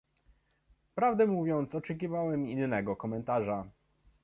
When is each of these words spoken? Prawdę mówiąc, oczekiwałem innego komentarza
Prawdę 0.95 1.27
mówiąc, 1.27 1.75
oczekiwałem 1.75 2.47
innego 2.47 2.95
komentarza 2.95 3.65